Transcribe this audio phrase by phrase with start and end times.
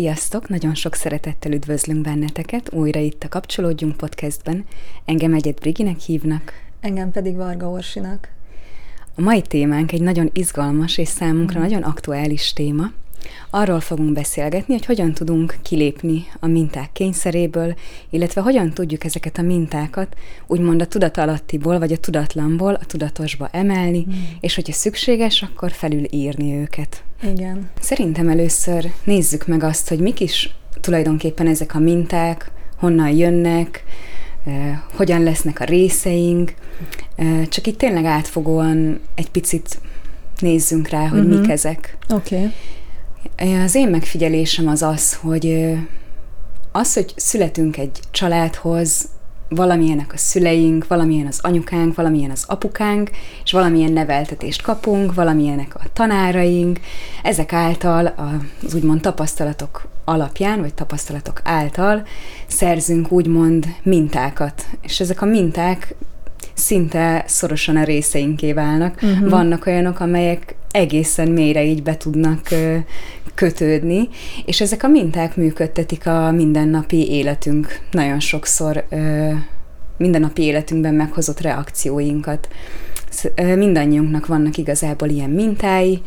[0.00, 0.48] Sziasztok!
[0.48, 4.64] Nagyon sok szeretettel üdvözlünk benneteket újra itt a Kapcsolódjunk podcastben.
[5.04, 6.52] Engem egyet Briginek hívnak.
[6.80, 8.28] Engem pedig Varga Orsinak.
[9.14, 11.62] A mai témánk egy nagyon izgalmas és számunkra mm.
[11.62, 12.84] nagyon aktuális téma.
[13.50, 17.74] Arról fogunk beszélgetni, hogy hogyan tudunk kilépni a minták kényszeréből,
[18.10, 24.06] illetve hogyan tudjuk ezeket a mintákat úgymond a tudatalattiból vagy a tudatlanból a tudatosba emelni,
[24.08, 24.12] mm.
[24.40, 27.02] és hogyha szükséges, akkor felülírni őket.
[27.22, 27.70] Igen.
[27.80, 33.84] Szerintem először nézzük meg azt, hogy mik is tulajdonképpen ezek a minták, honnan jönnek,
[34.46, 36.54] eh, hogyan lesznek a részeink,
[37.16, 39.80] eh, csak itt tényleg átfogóan egy picit
[40.38, 41.40] nézzünk rá, hogy uh-huh.
[41.40, 41.96] mik ezek.
[42.08, 42.36] Oké.
[42.36, 42.52] Okay.
[43.64, 45.76] Az én megfigyelésem az az, hogy
[46.72, 49.08] az, hogy születünk egy családhoz,
[49.48, 53.10] valamilyenek a szüleink, valamilyen az anyukánk, valamilyen az apukánk,
[53.44, 56.80] és valamilyen neveltetést kapunk, valamilyenek a tanáraink,
[57.22, 58.14] ezek által
[58.64, 62.06] az úgymond tapasztalatok alapján, vagy tapasztalatok által
[62.46, 64.66] szerzünk úgymond mintákat.
[64.82, 65.94] És ezek a minták
[66.54, 68.98] szinte szorosan a részeinké válnak.
[69.02, 69.28] Uh-huh.
[69.28, 72.48] Vannak olyanok, amelyek egészen mélyre így be tudnak
[73.34, 74.08] kötődni,
[74.44, 78.84] és ezek a minták működtetik a mindennapi életünk nagyon sokszor
[79.96, 82.48] mindennapi életünkben meghozott reakcióinkat.
[83.34, 86.02] Mindannyiunknak vannak igazából ilyen mintái,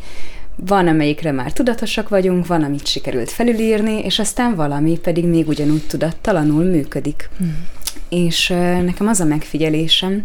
[0.56, 5.86] van, amelyikre már tudatosak vagyunk, van, amit sikerült felülírni, és aztán valami pedig még ugyanúgy
[5.86, 7.28] tudattalanul működik.
[7.38, 7.66] Hmm.
[8.08, 8.48] És
[8.84, 10.24] nekem az a megfigyelésem,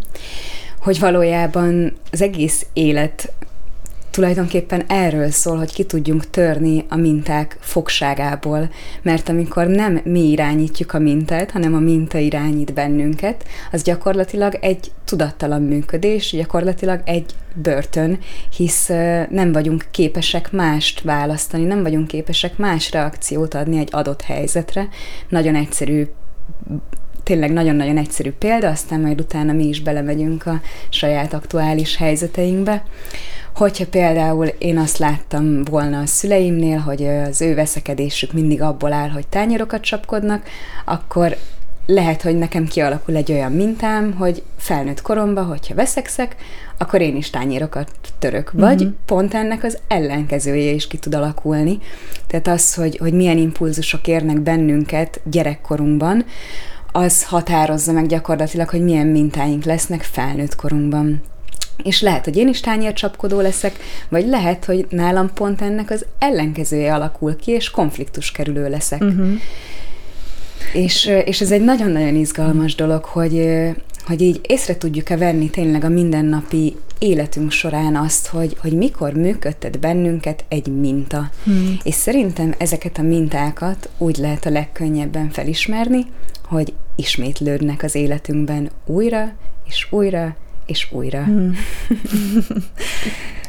[0.80, 3.34] hogy valójában az egész élet
[4.20, 8.70] tulajdonképpen erről szól, hogy ki tudjunk törni a minták fogságából,
[9.02, 14.92] mert amikor nem mi irányítjuk a mintát, hanem a minta irányít bennünket, az gyakorlatilag egy
[15.06, 18.20] tudattalan működés, gyakorlatilag egy börtön,
[18.56, 18.88] hisz
[19.30, 24.88] nem vagyunk képesek mást választani, nem vagyunk képesek más reakciót adni egy adott helyzetre.
[25.30, 26.08] Nagyon egyszerű
[27.30, 32.84] tényleg nagyon-nagyon egyszerű példa, aztán majd utána mi is belemegyünk a saját aktuális helyzeteinkbe.
[33.56, 39.10] Hogyha például én azt láttam volna a szüleimnél, hogy az ő veszekedésük mindig abból áll,
[39.10, 40.44] hogy tányérokat csapkodnak,
[40.86, 41.38] akkor
[41.86, 46.36] lehet, hogy nekem kialakul egy olyan mintám, hogy felnőtt koromban, hogyha veszekszek,
[46.78, 48.52] akkor én is tányérokat török.
[48.52, 48.98] Vagy uh-huh.
[49.06, 51.80] pont ennek az ellenkezője is ki tud alakulni.
[52.28, 56.26] Tehát az, hogy, hogy milyen impulzusok érnek bennünket gyerekkorunkban,
[56.92, 61.22] az határozza meg gyakorlatilag, hogy milyen mintáink lesznek felnőtt korunkban.
[61.84, 63.80] És lehet, hogy én is tányércsapkodó leszek,
[64.10, 69.02] vagy lehet, hogy nálam pont ennek az ellenkezője alakul ki, és konfliktus kerülő leszek.
[69.02, 69.32] Uh-huh.
[70.74, 73.36] És, és ez egy nagyon-nagyon izgalmas dolog, hogy,
[74.10, 79.80] hogy így észre tudjuk-e venni tényleg a mindennapi életünk során azt, hogy, hogy mikor működtet
[79.80, 81.30] bennünket egy minta.
[81.44, 81.78] Hmm.
[81.84, 86.06] És szerintem ezeket a mintákat úgy lehet a legkönnyebben felismerni,
[86.44, 89.32] hogy ismétlődnek az életünkben újra
[89.68, 90.36] és újra
[90.70, 91.24] és újra.
[91.24, 91.54] Hmm.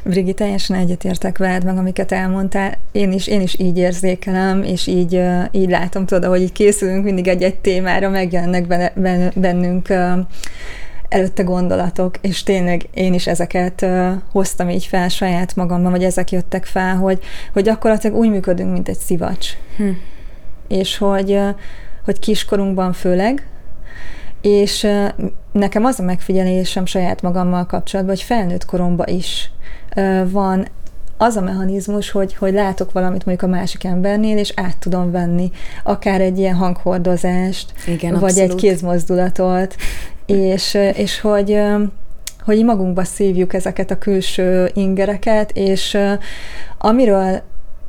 [0.05, 2.79] Brigi, teljesen egyetértek veled, meg amiket elmondtál.
[2.93, 7.29] Én is, én is így érzékelem, és így, így látom, tudod, hogy így készülünk mindig
[7.29, 8.67] egy-egy témára, megjelennek
[9.35, 9.89] bennünk
[11.09, 13.87] előtte gondolatok, és tényleg én is ezeket
[14.33, 17.19] hoztam így fel saját magamban, vagy ezek jöttek fel, hogy,
[17.53, 19.49] hogy gyakorlatilag úgy működünk, mint egy szivacs.
[19.77, 19.89] Hm.
[20.69, 21.39] És hogy,
[22.05, 23.47] hogy kiskorunkban főleg,
[24.41, 24.87] és
[25.53, 29.51] nekem az a megfigyelésem saját magammal kapcsolatban, hogy felnőtt koromban is
[30.31, 30.67] van
[31.17, 35.51] az a mechanizmus, hogy, hogy látok valamit mondjuk a másik embernél, és át tudom venni
[35.85, 38.51] akár egy ilyen hanghordozást, Igen, vagy abszolút.
[38.51, 39.77] egy kézmozdulatot,
[40.27, 41.61] és, és hogy
[42.45, 45.99] hogy magunkba szívjuk ezeket a külső ingereket, és
[46.79, 47.43] amiről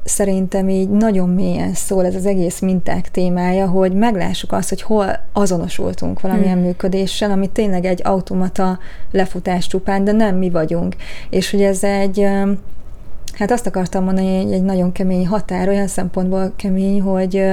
[0.04, 5.20] szerintem így nagyon mélyen szól ez az egész minták témája, hogy meglássuk azt, hogy hol
[5.34, 6.66] azonosultunk valamilyen hmm.
[6.66, 8.80] működéssel, ami tényleg egy automata
[9.12, 10.96] lefutás csupán, de nem mi vagyunk.
[11.30, 12.28] És hogy ez egy
[13.32, 17.44] Hát azt akartam mondani, hogy egy nagyon kemény határ, olyan szempontból kemény, hogy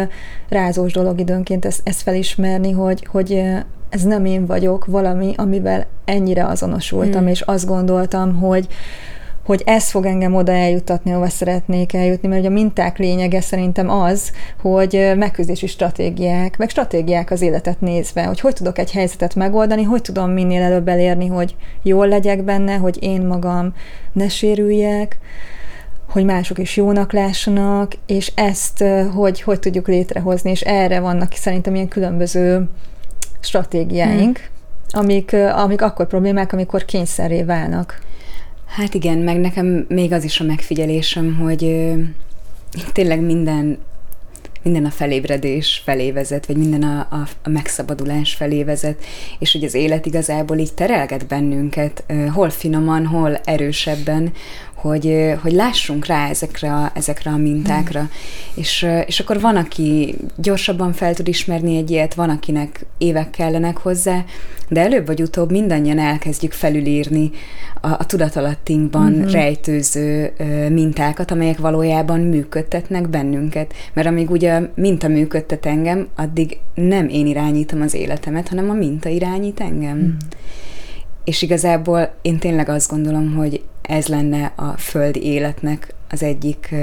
[0.48, 3.42] rázós dolog időnként ezt, ezt felismerni, hogy, hogy
[3.88, 7.28] ez nem én vagyok, valami, amivel ennyire azonosultam, hmm.
[7.28, 8.68] és azt gondoltam, hogy,
[9.48, 13.90] hogy ez fog engem oda eljutatni, ahova szeretnék eljutni, mert ugye a minták lényege szerintem
[13.90, 19.82] az, hogy megküzdési stratégiák, meg stratégiák az életet nézve, hogy hogy tudok egy helyzetet megoldani,
[19.82, 23.74] hogy tudom minél előbb elérni, hogy jól legyek benne, hogy én magam
[24.12, 25.18] ne sérüljek,
[26.08, 28.84] hogy mások is jónak lássanak, és ezt
[29.14, 32.68] hogy, hogy tudjuk létrehozni, és erre vannak szerintem ilyen különböző
[33.40, 35.00] stratégiáink, hmm.
[35.00, 38.06] amik, amik akkor problémák, amikor kényszerré válnak.
[38.68, 41.92] Hát igen, meg nekem még az is a megfigyelésem, hogy
[42.92, 43.78] tényleg minden
[44.62, 49.04] minden a felébredés felé vezet, vagy minden a, a, a megszabadulás felé vezet,
[49.38, 54.32] és hogy az élet igazából így terelget bennünket, hol finoman, hol erősebben,
[54.80, 58.00] hogy, hogy lássunk rá ezekre a, ezekre a mintákra.
[58.00, 58.04] Mm.
[58.54, 63.76] És, és akkor van, aki gyorsabban fel tud ismerni egy ilyet, van, akinek évek kellenek
[63.76, 64.24] hozzá,
[64.68, 67.30] de előbb vagy utóbb mindannyian elkezdjük felülírni
[67.80, 69.30] a, a tudatalattinkban mm-hmm.
[69.30, 73.74] rejtőző ö, mintákat, amelyek valójában működtetnek bennünket.
[73.92, 79.08] Mert amíg ugye minta működtet engem, addig nem én irányítom az életemet, hanem a minta
[79.08, 79.96] irányít engem.
[79.96, 80.10] Mm.
[81.28, 86.74] És igazából én tényleg azt gondolom, hogy ez lenne a földi életnek az egyik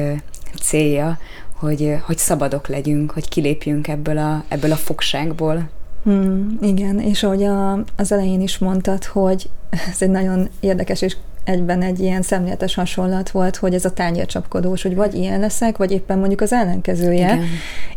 [0.62, 1.18] célja,
[1.54, 5.70] hogy, hogy szabadok legyünk, hogy kilépjünk ebből a, ebből a fogságból.
[6.04, 11.16] Hmm, igen, és ahogy a, az elején is mondtad, hogy ez egy nagyon érdekes és
[11.44, 15.92] egyben egy ilyen szemléletes hasonlat volt, hogy ez a tányércsapkodós, hogy vagy ilyen leszek, vagy
[15.92, 17.46] éppen mondjuk az ellenkezője, Igen.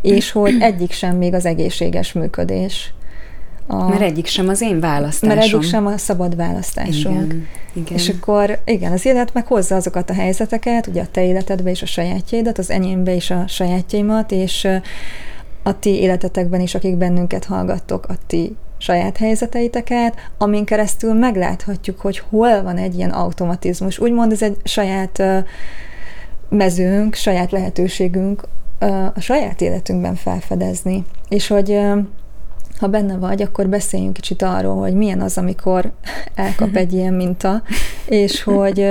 [0.01, 2.93] és hogy egyik sem még az egészséges működés.
[3.71, 5.37] A, mert egyik sem az én választásom.
[5.37, 7.25] Mert egyik sem a szabad választásunk.
[7.25, 7.99] Igen, igen.
[7.99, 11.83] És akkor igen, az élet meg hozza azokat a helyzeteket, ugye a te életedbe és
[11.83, 14.69] a sajátjaidat, az enyémbe és a sajátjaimat, és
[15.63, 22.23] a ti életetekben is, akik bennünket hallgattok, a ti saját helyzeteiteket, amin keresztül megláthatjuk, hogy
[22.29, 23.99] hol van egy ilyen automatizmus.
[23.99, 25.23] Úgymond ez egy saját
[26.49, 28.43] mezőnk, saját lehetőségünk
[29.15, 31.05] a saját életünkben felfedezni.
[31.29, 31.81] És hogy
[32.79, 35.93] ha benne vagy, akkor beszéljünk kicsit arról, hogy milyen az, amikor
[36.35, 37.63] elkap egy ilyen minta,
[38.07, 38.87] és hogy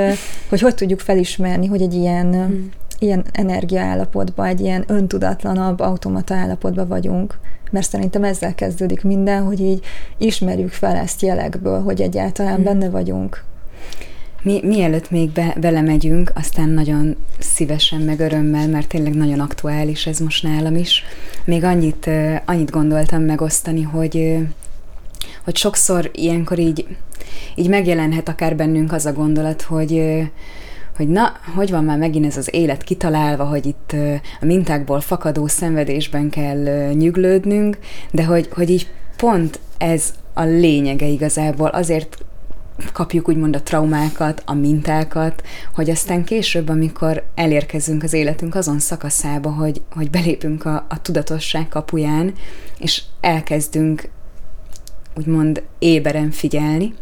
[0.49, 2.69] hogy, hogy tudjuk felismerni, hogy egy ilyen, hmm.
[2.99, 7.39] ilyen energiaállapotban, egy ilyen öntudatlanabb automata állapotban vagyunk.
[7.71, 9.85] Mert szerintem ezzel kezdődik minden, hogy így
[10.17, 12.63] ismerjük fel ezt jelekből, hogy egyáltalán hmm.
[12.63, 13.43] benne vagyunk.
[14.41, 20.19] Mi, mielőtt még be, belemegyünk, aztán nagyon szívesen, meg örömmel, mert tényleg nagyon aktuális ez
[20.19, 21.03] most nálam is.
[21.47, 22.09] Még annyit,
[22.45, 24.37] annyit gondoltam megosztani, hogy,
[25.43, 26.85] hogy sokszor ilyenkor így,
[27.55, 30.21] így megjelenhet akár bennünk az a gondolat, hogy,
[30.95, 33.95] hogy na, hogy van már megint ez az élet kitalálva, hogy itt
[34.41, 37.77] a mintákból fakadó szenvedésben kell nyüglődnünk,
[38.11, 42.17] de hogy, hogy így pont ez a lényege igazából, azért
[42.93, 45.43] kapjuk úgymond a traumákat, a mintákat,
[45.73, 51.67] hogy aztán később, amikor elérkezünk az életünk azon szakaszába, hogy, hogy belépünk a, a tudatosság
[51.67, 52.33] kapuján,
[52.79, 54.09] és elkezdünk
[55.15, 56.93] úgymond éberen figyelni,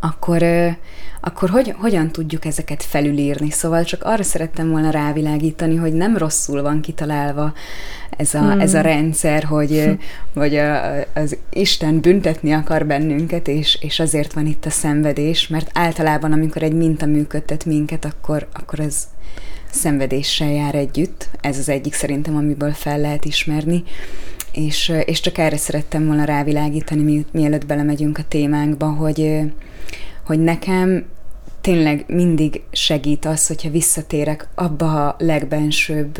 [0.00, 0.42] akkor,
[1.20, 3.50] akkor hogy, hogyan tudjuk ezeket felülírni?
[3.50, 7.52] Szóval csak arra szerettem volna rávilágítani, hogy nem rosszul van kitalálva
[8.16, 8.60] ez a, hmm.
[8.60, 9.98] ez a rendszer, hogy
[10.32, 15.70] vagy a, az Isten büntetni akar bennünket, és, és azért van itt a szenvedés, mert
[15.74, 19.06] általában, amikor egy minta működtet minket, akkor, akkor az
[19.70, 21.28] szenvedéssel jár együtt.
[21.40, 23.84] Ez az egyik szerintem, amiből fel lehet ismerni.
[24.52, 29.40] És, és csak erre szerettem volna rávilágítani, mi, mielőtt belemegyünk a témánkba, hogy,
[30.24, 31.04] hogy nekem
[31.60, 36.18] tényleg mindig segít az, hogyha visszatérek abba a legbensőbb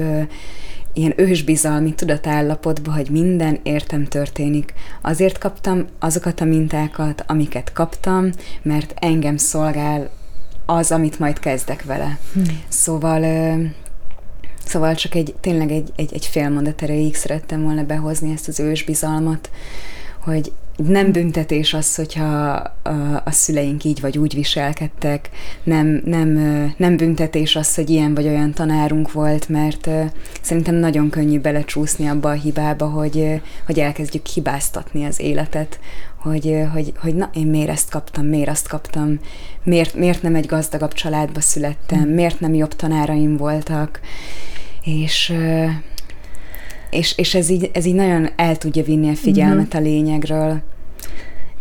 [0.93, 4.75] ilyen ősbizalmi tudatállapotba, hogy minden értem történik.
[5.00, 8.31] Azért kaptam azokat a mintákat, amiket kaptam,
[8.62, 10.11] mert engem szolgál
[10.66, 12.19] az, amit majd kezdek vele.
[12.33, 12.45] Hmm.
[12.69, 13.25] Szóval
[14.71, 18.61] Szóval csak egy, tényleg egy, egy, egy fél mondat erejéig szerettem volna behozni ezt az
[18.61, 19.50] ősbizalmat,
[20.19, 22.25] hogy nem büntetés az, hogyha
[22.83, 22.91] a,
[23.25, 25.31] a szüleink így vagy úgy viselkedtek,
[25.62, 26.29] nem, nem,
[26.77, 29.89] nem büntetés az, hogy ilyen vagy olyan tanárunk volt, mert
[30.41, 35.79] szerintem nagyon könnyű belecsúszni abba a hibába, hogy, hogy elkezdjük hibáztatni az életet,
[36.21, 39.19] hogy, hogy, hogy na, én miért ezt kaptam, miért azt kaptam,
[39.62, 42.09] miért, miért nem egy gazdagabb családba születtem, hm.
[42.09, 44.00] miért nem jobb tanáraim voltak,
[44.85, 45.35] és
[46.91, 49.81] és, és ez, így, ez így nagyon el tudja vinni a figyelmet uh-huh.
[49.81, 50.61] a lényegről.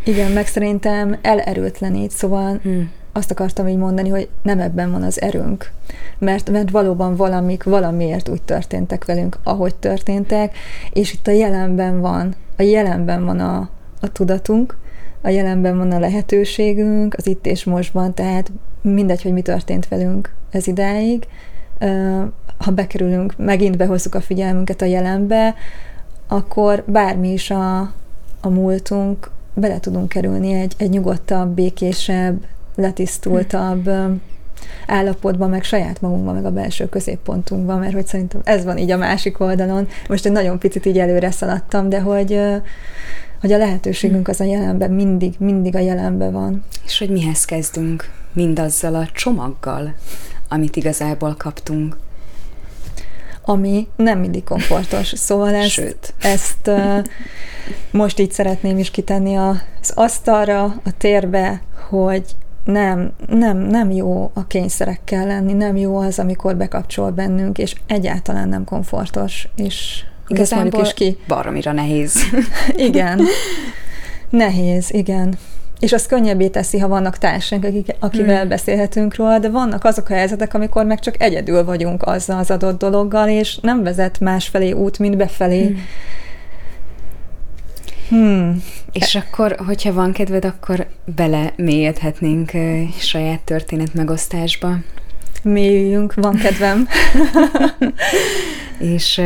[0.03, 2.91] Igen, meg szerintem elerőtlenít, szóval hmm.
[3.13, 5.71] azt akartam így mondani, hogy nem ebben van az erőnk.
[6.17, 10.57] Mert, mert valóban valamik valamiért úgy történtek velünk, ahogy történtek,
[10.93, 14.77] és itt a jelenben van, a jelenben van a, a tudatunk,
[15.21, 18.51] a jelenben van a lehetőségünk, az itt és mostban, tehát
[18.81, 21.27] mindegy, hogy mi történt velünk ez idáig,
[22.57, 25.55] ha bekerülünk, megint behozzuk a figyelmünket a jelenbe,
[26.27, 27.79] akkor bármi is a,
[28.41, 33.89] a múltunk, bele tudunk kerülni egy, egy nyugodtabb, békésebb, letisztultabb
[34.87, 38.97] állapotban, meg saját magunkban, meg a belső középpontunkban, mert hogy szerintem ez van így a
[38.97, 39.87] másik oldalon.
[40.07, 42.39] Most egy nagyon picit így előre szaladtam, de hogy,
[43.39, 46.63] hogy a lehetőségünk az a jelenben mindig, mindig a jelenben van.
[46.85, 49.93] És hogy mihez kezdünk mindazzal a csomaggal,
[50.49, 51.97] amit igazából kaptunk
[53.49, 55.07] ami nem mindig komfortos.
[55.15, 56.13] Szóval ezt, Sőt.
[56.21, 57.03] ezt uh,
[57.91, 62.23] most így szeretném is kitenni az asztalra, a térbe, hogy
[62.63, 68.49] nem, nem, nem jó a kényszerekkel lenni, nem jó az, amikor bekapcsol bennünk, és egyáltalán
[68.49, 71.17] nem komfortos, és Igazából is ki.
[71.27, 72.15] baromira nehéz.
[72.87, 73.21] igen.
[74.29, 75.37] Nehéz, igen.
[75.79, 78.49] És az könnyebbé teszi, ha vannak társaink, akik, akivel hmm.
[78.49, 82.79] beszélhetünk róla, de vannak azok a helyzetek, amikor meg csak egyedül vagyunk azzal az adott
[82.79, 85.63] dologgal, és nem vezet másfelé út, mint befelé.
[85.63, 85.85] Hmm.
[88.09, 88.63] Hmm.
[88.91, 92.51] És akkor, hogyha van kedved, akkor bele mélyedhetnénk
[92.99, 94.77] saját történet megosztásba.
[95.43, 96.87] Mélyüljünk, van kedvem.
[98.95, 99.21] és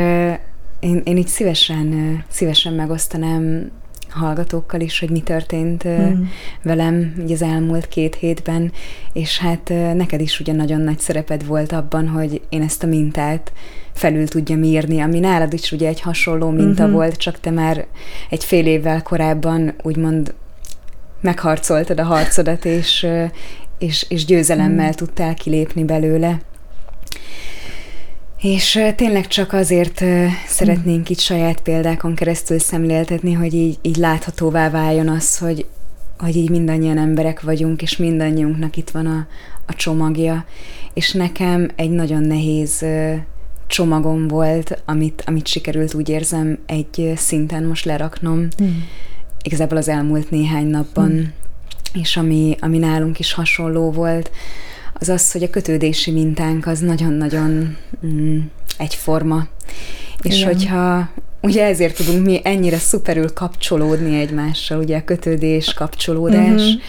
[0.83, 3.71] én, én így szívesen, szívesen megosztanám
[4.09, 6.23] hallgatókkal is, hogy mi történt mm.
[6.63, 8.71] velem így az elmúlt két hétben,
[9.13, 13.51] és hát neked is ugye nagyon nagy szereped volt abban, hogy én ezt a mintát
[13.93, 16.93] felül tudjam írni, ami nálad is ugye egy hasonló minta mm-hmm.
[16.93, 17.85] volt, csak te már
[18.29, 20.33] egy fél évvel korábban úgymond
[21.21, 23.07] megharcoltad a harcodat, és,
[23.77, 24.95] és, és győzelemmel mm.
[24.95, 26.39] tudtál kilépni belőle.
[28.43, 30.03] És tényleg csak azért
[30.47, 35.65] szeretnénk itt saját példákon keresztül szemléltetni, hogy így, így láthatóvá váljon az, hogy,
[36.17, 39.27] hogy így mindannyian emberek vagyunk, és mindannyiunknak itt van a,
[39.65, 40.45] a csomagja.
[40.93, 42.85] És nekem egy nagyon nehéz
[43.67, 48.67] csomagom volt, amit, amit sikerült úgy érzem egy szinten most leraknom, mm.
[49.43, 51.21] igazából az elmúlt néhány napban, mm.
[51.93, 54.31] és ami, ami nálunk is hasonló volt,
[55.03, 58.39] az az, hogy a kötődési mintánk az nagyon-nagyon mm,
[58.77, 59.47] egyforma.
[60.21, 60.53] És Igen.
[60.53, 61.09] hogyha
[61.43, 66.81] ugye ezért tudunk mi ennyire szuperül kapcsolódni egymással, ugye a kötődés, kapcsolódás, uh-huh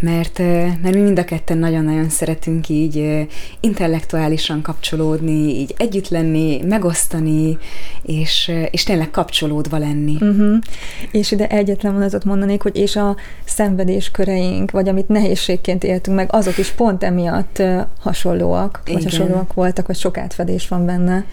[0.00, 0.38] mert,
[0.82, 3.26] mert mi mind a ketten nagyon-nagyon szeretünk így
[3.60, 7.58] intellektuálisan kapcsolódni, így együtt lenni, megosztani,
[8.02, 10.16] és, és tényleg kapcsolódva lenni.
[10.20, 10.58] Uh-huh.
[11.10, 16.58] És ide egyetlen mondatot mondanék, hogy és a szenvedésköreink, vagy amit nehézségként éltünk meg, azok
[16.58, 17.62] is pont emiatt
[18.00, 19.10] hasonlóak, vagy Igen.
[19.10, 21.24] hasonlóak voltak, vagy sok átfedés van benne.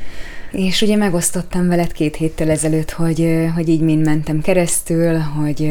[0.55, 5.69] És ugye megosztottam veled két héttel ezelőtt, hogy, hogy így mind mentem keresztül, hogy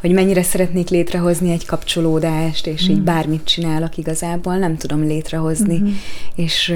[0.00, 2.92] hogy mennyire szeretnék létrehozni egy kapcsolódást, és mm.
[2.92, 5.92] így bármit csinálok igazából, nem tudom létrehozni, mm-hmm.
[6.34, 6.74] és,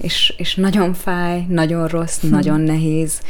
[0.00, 2.30] és, és nagyon fáj, nagyon rossz, mm.
[2.30, 3.20] nagyon nehéz,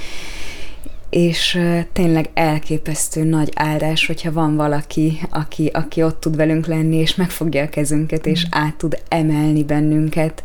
[1.10, 1.58] és
[1.92, 7.62] tényleg elképesztő nagy áldás, hogyha van valaki, aki, aki ott tud velünk lenni, és megfogja
[7.62, 8.48] a kezünket, és mm.
[8.50, 10.44] át tud emelni bennünket.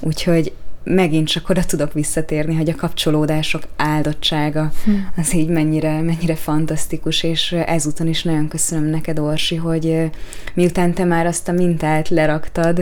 [0.00, 0.52] Úgyhogy
[0.88, 4.90] megint csak oda tudok visszatérni, hogy a kapcsolódások áldottsága hm.
[5.16, 10.10] az így mennyire, mennyire fantasztikus, és ezúton is nagyon köszönöm neked, Orsi, hogy
[10.54, 12.76] miután te már azt a mintát leraktad,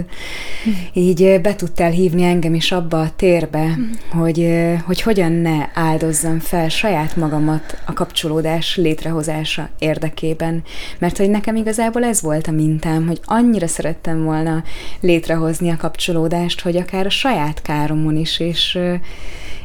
[0.64, 0.70] hm.
[0.92, 4.18] így be tudtál hívni engem is abba a térbe, hm.
[4.18, 4.48] hogy,
[4.84, 10.62] hogy hogyan ne áldozzam fel saját magamat a kapcsolódás létrehozása érdekében.
[10.98, 14.62] Mert hogy nekem igazából ez volt a mintám, hogy annyira szerettem volna
[15.00, 18.78] létrehozni a kapcsolódást, hogy akár a saját károm háromon is, és,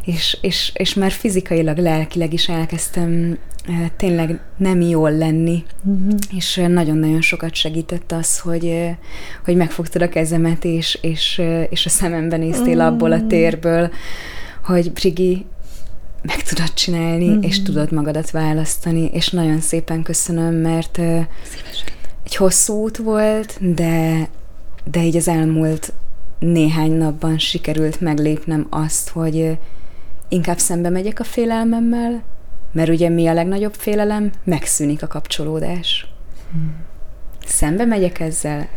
[0.06, 3.38] és, és, és már fizikailag, lelkileg is elkezdtem
[3.98, 6.20] tényleg nem jól lenni, uh-huh.
[6.36, 8.90] és nagyon-nagyon sokat segített az, hogy,
[9.46, 12.86] hogy megfogtad a kezemet, és, és, és a szememben néztél uh-huh.
[12.86, 13.92] abból a térből,
[14.64, 15.46] hogy Brigi,
[16.22, 17.46] meg tudod csinálni, uh-huh.
[17.46, 21.88] és tudod magadat választani, és nagyon szépen köszönöm, mert Szívesen.
[22.26, 24.28] egy hosszú út volt, de,
[24.92, 25.94] de így az elmúlt
[26.42, 29.58] néhány napban sikerült meglépnem azt, hogy
[30.30, 32.24] inkább szembe megyek a félelmemmel,
[32.72, 34.32] mert ugye mi a legnagyobb félelem?
[34.44, 36.08] Megszűnik a kapcsolódás.
[36.52, 36.76] Hmm.
[37.46, 38.68] Szembe megyek ezzel,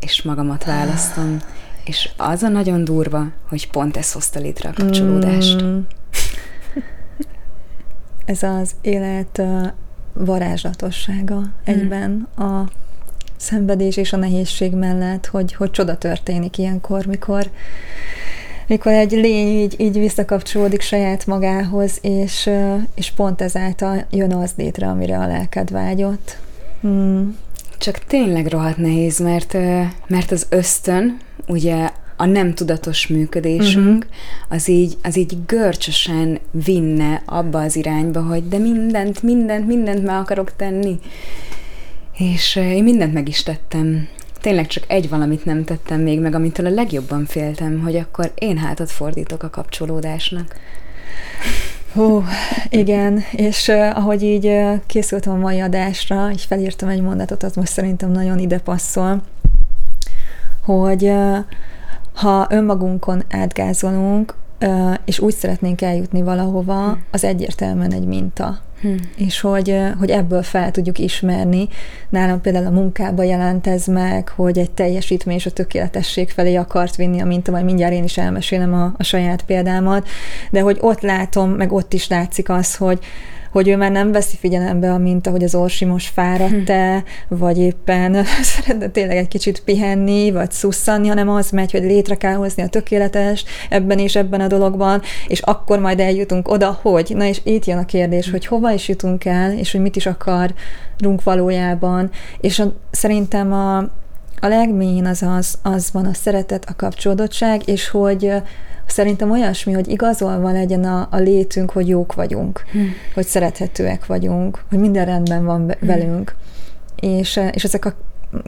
[0.00, 1.38] és magamat választom,
[1.84, 5.60] és az a nagyon durva, hogy pont ez hozta létre a kapcsolódást.
[5.60, 5.86] Hmm.
[8.24, 9.42] Ez az élet
[10.12, 12.68] varázslatossága egyben a
[13.36, 17.50] szenvedés és a nehézség mellett, hogy, hogy csoda történik ilyenkor, mikor,
[18.66, 22.50] mikor egy lény így, így visszakapcsolódik saját magához, és,
[22.94, 26.36] és pont ezáltal jön az létre, amire a lelked vágyott.
[26.80, 27.36] Hmm.
[27.78, 29.52] Csak tényleg rohadt nehéz, mert,
[30.06, 34.12] mert az ösztön, ugye a nem tudatos működésünk, uh-huh.
[34.48, 40.16] az, így, az így görcsösen vinne abba az irányba, hogy de mindent, mindent, mindent meg
[40.16, 40.98] akarok tenni.
[42.18, 44.08] És én mindent meg is tettem.
[44.40, 48.58] Tényleg csak egy valamit nem tettem még meg, amitől a legjobban féltem, hogy akkor én
[48.58, 50.56] hátat fordítok a kapcsolódásnak.
[51.92, 52.24] Hú,
[52.68, 57.54] igen, és uh, ahogy így uh, készültem a mai adásra, így felírtam egy mondatot, az
[57.54, 59.22] most szerintem nagyon ide passzol,
[60.64, 61.36] hogy uh,
[62.14, 64.34] ha önmagunkon átgázolunk,
[65.04, 68.58] és úgy szeretnénk eljutni valahova, az egyértelműen egy minta.
[68.84, 68.96] Hmm.
[69.16, 71.68] És hogy, hogy ebből fel tudjuk ismerni.
[72.08, 76.96] Nálam például a munkában jelent ez meg, hogy egy teljesítmény és a tökéletesség felé akart
[76.96, 80.08] vinni a minta, majd mindjárt én is elmesélem a, a saját példámat,
[80.50, 82.98] de hogy ott látom, meg ott is látszik az, hogy,
[83.54, 87.36] hogy ő már nem veszi figyelembe a minta, hogy az orsi most fáradt-e, hm.
[87.36, 92.34] vagy éppen szeretne tényleg egy kicsit pihenni, vagy szusszanni, hanem az megy, hogy létre kell
[92.34, 97.12] hozni a tökéletes ebben és ebben a dologban, és akkor majd eljutunk oda, hogy.
[97.16, 100.06] Na és itt jön a kérdés, hogy hova is jutunk el, és hogy mit is
[100.06, 102.10] akarunk valójában.
[102.40, 103.76] És a, szerintem a,
[104.40, 108.32] a legmélyén az, az, az van a szeretet, a kapcsolódottság, és hogy
[108.86, 112.92] Szerintem olyasmi, hogy igazolva legyen a, a létünk, hogy jók vagyunk, hmm.
[113.14, 115.88] hogy szerethetőek vagyunk, hogy minden rendben van hmm.
[115.88, 116.34] velünk.
[116.96, 117.94] És, és ezek a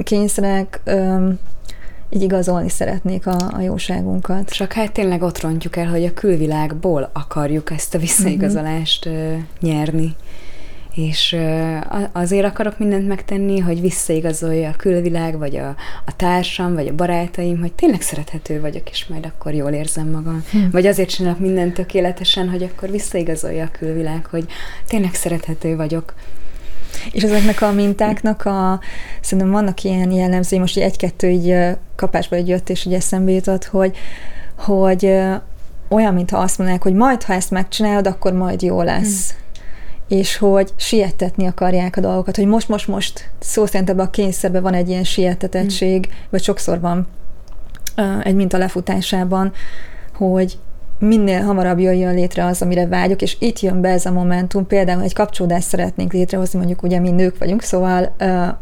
[0.02, 1.38] kényszerek öm,
[2.11, 4.50] így igazolni szeretnék a, a jóságunkat.
[4.50, 9.38] Csak hát tényleg ott rontjuk el, hogy a külvilágból akarjuk ezt a visszaigazolást mm-hmm.
[9.61, 10.14] nyerni
[10.97, 11.37] és
[12.12, 15.69] azért akarok mindent megtenni, hogy visszaigazolja a külvilág, vagy a,
[16.07, 20.45] a társam, vagy a barátaim, hogy tényleg szerethető vagyok, és majd akkor jól érzem magam.
[20.50, 20.59] Hm.
[20.71, 24.47] Vagy azért csinálok mindent tökéletesen, hogy akkor visszaigazolja a külvilág, hogy
[24.88, 26.15] tényleg szerethető vagyok.
[27.12, 28.81] És ezeknek a mintáknak a,
[29.21, 31.55] szerintem vannak ilyen jellemzői, most egy-kettő így
[31.97, 33.97] kapásba egy jött, és így eszembe jutott, hogy,
[34.57, 35.05] hogy
[35.88, 39.31] olyan, mintha azt mondanák, hogy majd, ha ezt megcsinálod, akkor majd jó lesz.
[39.31, 39.45] Hmm
[40.09, 44.63] és hogy sietetni akarják a dolgokat, hogy most, most, most szó szerint ebben a kényszerben
[44.63, 46.13] van egy ilyen sietetettség, mm.
[46.31, 47.07] vagy sokszor van
[48.23, 49.53] egy minta lefutásában,
[50.15, 50.59] hogy
[50.99, 55.03] minél hamarabb jöjjön létre az, amire vágyok, és itt jön be ez a momentum, például
[55.03, 58.14] egy kapcsolódást szeretnénk létrehozni, mondjuk ugye mi nők vagyunk, szóval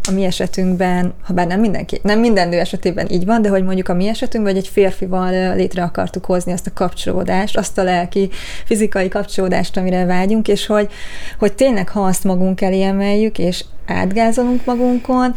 [0.09, 3.65] a mi esetünkben, ha bár nem, mindenki, nem minden nő esetében így van, de hogy
[3.65, 7.83] mondjuk a mi esetünkben, hogy egy férfival létre akartuk hozni azt a kapcsolódást, azt a
[7.83, 8.29] lelki,
[8.65, 10.89] fizikai kapcsolódást, amire vágyunk, és hogy,
[11.39, 15.35] hogy tényleg, ha azt magunk elé emeljük, és átgázolunk magunkon,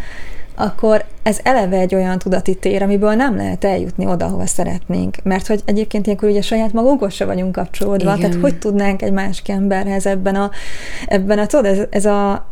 [0.59, 5.17] akkor ez eleve egy olyan tudati tér, amiből nem lehet eljutni oda, ahova szeretnénk.
[5.23, 8.29] Mert hogy egyébként ilyenkor ugye saját magunkhoz se vagyunk kapcsolódva, Igen.
[8.29, 10.51] tehát hogy tudnánk egy másik emberhez ebben a,
[11.07, 12.45] ebben a tudod, ez, ez a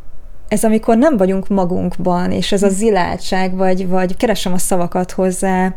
[0.47, 2.73] ez amikor nem vagyunk magunkban, és ez a hm.
[2.73, 5.75] zilátság, vagy, vagy keresem a szavakat hozzá,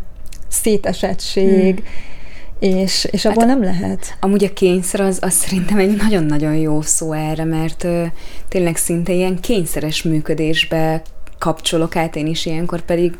[0.48, 2.16] szétesettség, hmm
[2.58, 4.16] és, és abból hát, nem lehet.
[4.20, 8.04] Amúgy a kényszer az, az szerintem egy nagyon-nagyon jó szó erre, mert ö,
[8.48, 11.02] tényleg szinte ilyen kényszeres működésbe
[11.38, 13.16] kapcsolok át én is ilyenkor, pedig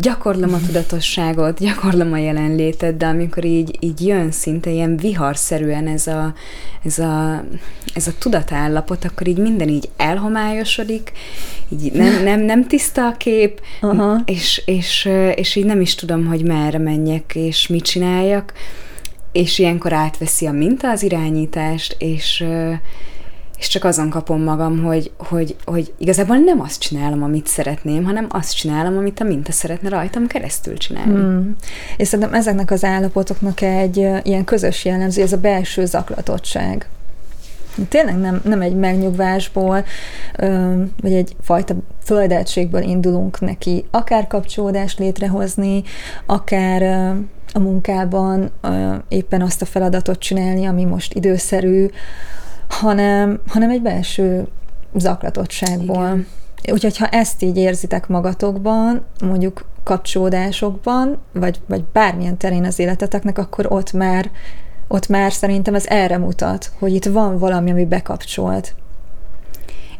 [0.00, 6.06] gyakorlom a tudatosságot, gyakorlom a jelenlétet, de amikor így, így jön szinte ilyen viharszerűen ez
[6.06, 6.34] a,
[6.84, 7.44] ez, a,
[7.94, 11.12] ez a tudatállapot, akkor így minden így elhomályosodik,
[11.68, 14.20] így nem, nem, nem tiszta a kép, Aha.
[14.24, 18.52] És, és, és így nem is tudom, hogy merre menjek, és mit csináljak,
[19.32, 22.44] és ilyenkor átveszi a minta az irányítást, és
[23.58, 28.26] és csak azon kapom magam, hogy, hogy, hogy igazából nem azt csinálom, amit szeretném, hanem
[28.30, 31.12] azt csinálom, amit a minta szeretne rajtam keresztül csinálni.
[31.12, 31.56] Hmm.
[31.96, 36.88] És szerintem ezeknek az állapotoknak egy ilyen közös jellemző, ez a belső zaklatottság.
[37.88, 39.84] Tényleg nem, nem egy megnyugvásból,
[41.00, 45.82] vagy egy fajta földeltségből indulunk neki, akár kapcsolódást létrehozni,
[46.26, 46.82] akár
[47.52, 48.50] a munkában
[49.08, 51.86] éppen azt a feladatot csinálni, ami most időszerű,
[52.80, 54.46] hanem, hanem egy belső
[54.94, 56.06] zaklatottságból.
[56.06, 56.26] Igen.
[56.72, 63.66] Úgyhogy ha ezt így érzitek magatokban, mondjuk kapcsolódásokban, vagy, vagy bármilyen terén az életeteknek, akkor
[63.68, 64.30] ott már,
[64.88, 68.74] ott már szerintem ez erre mutat, hogy itt van valami, ami bekapcsolt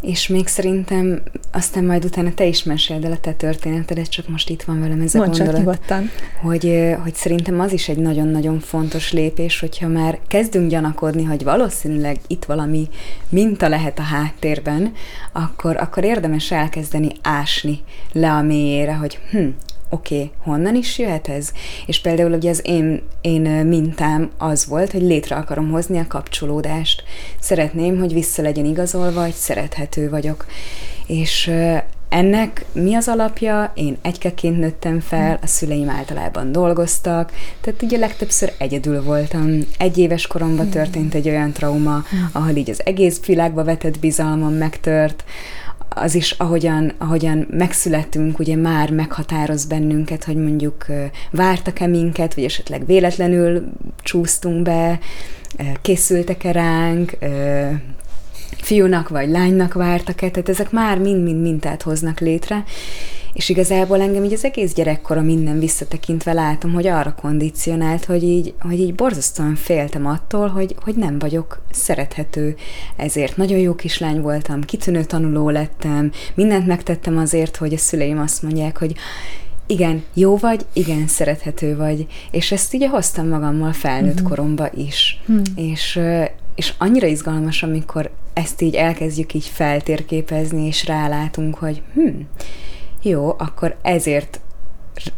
[0.06, 4.50] és még szerintem aztán majd utána te is meséld el a te történetedet, csak most
[4.50, 5.58] itt van velem ez a Mondd gondolat.
[5.58, 6.10] nyugodtan.
[6.42, 12.18] Hogy, hogy szerintem az is egy nagyon-nagyon fontos lépés, hogyha már kezdünk gyanakodni, hogy valószínűleg
[12.26, 12.88] itt valami
[13.28, 14.92] minta lehet a háttérben,
[15.32, 17.80] akkor, akkor érdemes elkezdeni ásni
[18.12, 19.48] le a mélyére, hogy hm,
[19.94, 21.52] oké, okay, honnan is jöhet ez?
[21.86, 27.02] És például ugye az én, én mintám az volt, hogy létre akarom hozni a kapcsolódást.
[27.40, 30.46] Szeretném, hogy vissza legyen igazolva, hogy szerethető vagyok.
[31.06, 31.50] És
[32.08, 33.72] ennek mi az alapja?
[33.74, 39.58] Én egykeként nőttem fel, a szüleim általában dolgoztak, tehát ugye legtöbbször egyedül voltam.
[39.78, 45.24] Egy éves koromban történt egy olyan trauma, ahol így az egész világba vetett bizalmam megtört,
[45.94, 50.86] az is, ahogyan, ahogyan megszületünk, ugye már meghatároz bennünket, hogy mondjuk
[51.30, 53.64] vártak-e minket, vagy esetleg véletlenül
[54.02, 54.98] csúsztunk be,
[55.82, 57.16] készültek-e ránk,
[58.56, 62.64] fiúnak vagy lánynak vártak-e, tehát ezek már mind-mind mintát hoznak létre,
[63.34, 68.54] És igazából engem így az egész gyerekkora minden visszatekintve látom, hogy arra kondicionált, hogy így,
[68.60, 72.56] hogy így borzasztóan féltem attól, hogy, hogy nem vagyok szerethető.
[72.96, 78.42] Ezért nagyon jó kislány voltam, kitűnő tanuló lettem, mindent megtettem azért, hogy a szüleim azt
[78.42, 78.94] mondják, hogy
[79.66, 82.06] igen, jó vagy, igen, szerethető vagy.
[82.30, 84.28] És ezt így hoztam magammal felnőtt uh-huh.
[84.28, 85.20] koromba is.
[85.26, 85.42] Hmm.
[85.56, 86.00] És,
[86.54, 92.08] és annyira izgalmas, amikor ezt így elkezdjük így feltérképezni, és rálátunk, hogy hm,
[93.04, 94.40] jó, akkor ezért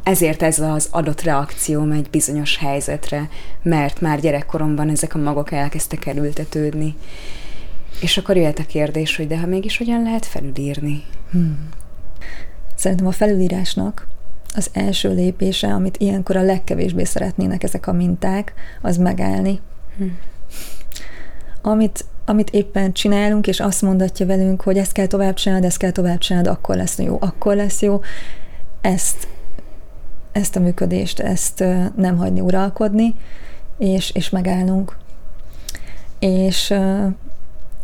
[0.02, 3.28] ezért ez az adott reakció egy bizonyos helyzetre,
[3.62, 6.94] mert már gyerekkoromban ezek a magok elkezdtek elültetődni.
[8.00, 11.02] És akkor jöhet a kérdés, hogy de ha mégis hogyan lehet felülírni?
[11.30, 11.68] Hmm.
[12.74, 14.06] Szerintem a felülírásnak
[14.54, 19.60] az első lépése, amit ilyenkor a legkevésbé szeretnének ezek a minták, az megállni.
[19.96, 20.18] Hmm.
[21.62, 25.90] Amit, amit éppen csinálunk, és azt mondatja velünk, hogy ezt kell tovább csinálnod, ezt kell
[25.90, 28.00] tovább csinálnod, akkor lesz jó, akkor lesz jó,
[28.80, 29.28] ezt,
[30.32, 31.64] ezt a működést, ezt
[31.96, 33.14] nem hagyni uralkodni,
[33.78, 34.96] és, és megállnunk.
[36.18, 36.74] És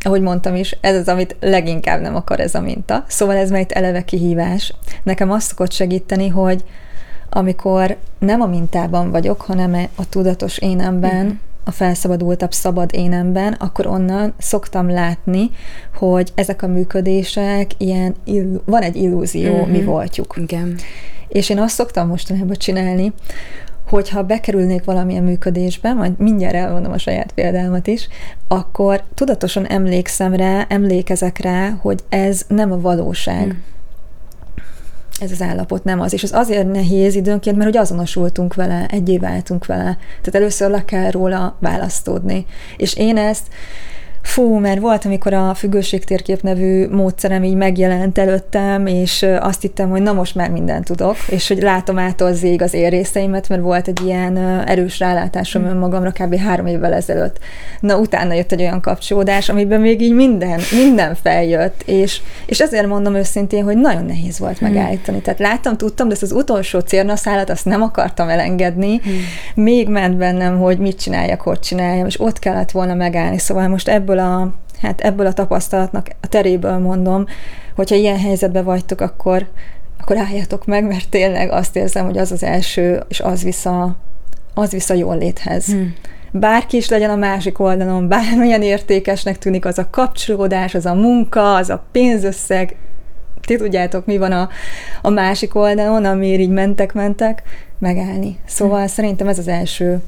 [0.04, 3.04] ahogy mondtam is, ez az, amit leginkább nem akar ez a minta.
[3.08, 4.74] Szóval ez már itt eleve kihívás.
[5.02, 6.64] Nekem azt szokott segíteni, hogy
[7.30, 11.38] amikor nem a mintában vagyok, hanem a tudatos énemben, mm-hmm.
[11.64, 15.50] A felszabadultabb szabad énemben, akkor onnan szoktam látni,
[15.94, 18.14] hogy ezek a működések ilyen,
[18.64, 19.70] van egy illúzió, mm-hmm.
[19.70, 20.34] mi voltjuk.
[20.36, 20.76] Igen.
[21.28, 23.12] És én azt szoktam mostanában csinálni,
[23.88, 28.08] hogyha bekerülnék valamilyen működésbe, majd mindjárt elmondom a saját példámat is,
[28.48, 33.42] akkor tudatosan emlékszem rá, emlékezek rá, hogy ez nem a valóság.
[33.42, 33.62] Hmm.
[35.22, 36.12] Ez az állapot nem az.
[36.12, 39.98] És az azért nehéz időnként, mert hogy azonosultunk vele, egyé váltunk vele.
[40.08, 42.46] Tehát először le kell róla választódni.
[42.76, 43.46] És én ezt
[44.22, 50.02] Fú, mert volt, amikor a függőségtérkép nevű módszerem így megjelent előttem, és azt hittem, hogy
[50.02, 53.88] na most már mindent tudok, és hogy látom át az ég az érészeimet, mert volt
[53.88, 56.36] egy ilyen erős rálátásom önmagamra kb.
[56.36, 57.38] három évvel ezelőtt.
[57.80, 62.86] Na, utána jött egy olyan kapcsolódás, amiben még így minden, minden feljött, és, és ezért
[62.86, 64.72] mondom őszintén, hogy nagyon nehéz volt hmm.
[64.72, 65.20] megállítani.
[65.20, 69.12] Tehát láttam, tudtam, de ezt az utolsó cérnaszálat azt nem akartam elengedni, hmm.
[69.54, 73.38] még ment bennem, hogy mit csináljak, hogy csináljam, és ott kellett volna megállni.
[73.38, 77.26] Szóval most ebből ebből a, hát ebből a tapasztalatnak a teréből mondom,
[77.74, 79.48] hogyha ilyen helyzetben vagytok, akkor,
[80.00, 83.96] akkor álljatok meg, mert tényleg azt érzem, hogy az az első, és az vissza,
[84.54, 85.66] az vissza jól léthez.
[85.66, 85.94] Hmm.
[86.30, 91.54] Bárki is legyen a másik oldalon, bármilyen értékesnek tűnik az a kapcsolódás, az a munka,
[91.54, 92.76] az a pénzösszeg,
[93.40, 94.48] ti tudjátok, mi van a,
[95.02, 97.42] a másik oldalon, amiért így mentek-mentek,
[97.78, 98.38] megállni.
[98.46, 98.86] Szóval hmm.
[98.86, 100.00] szerintem ez az első,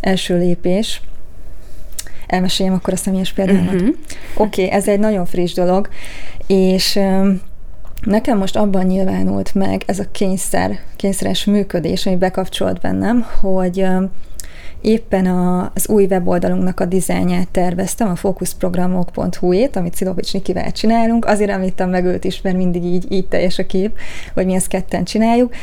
[0.00, 1.00] első lépés
[2.30, 3.74] elmeséljem akkor a személyes példámat.
[3.74, 3.88] Uh-huh.
[4.34, 5.88] Oké, okay, ez egy nagyon friss dolog,
[6.46, 7.00] és
[8.00, 13.86] Nekem most abban nyilvánult meg ez a kényszer, kényszeres működés, ami bekapcsolt bennem, hogy
[14.80, 21.50] éppen a, az új weboldalunknak a dizájnját terveztem, a fókuszprogramok.hu-ét, amit Szilovics Nikivel csinálunk, azért
[21.50, 23.98] említem meg őt is, mert mindig így, így teljes a kép,
[24.34, 25.54] hogy mi ezt ketten csináljuk,